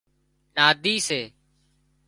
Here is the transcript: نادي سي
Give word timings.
نادي 0.57 0.95
سي 1.07 1.21